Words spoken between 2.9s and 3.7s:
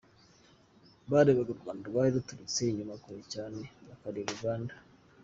kure cyane,